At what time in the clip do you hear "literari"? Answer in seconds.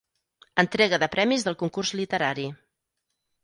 2.03-2.51